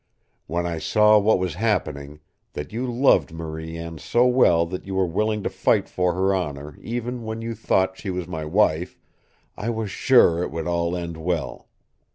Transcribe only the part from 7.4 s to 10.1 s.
you thought she was my wife I was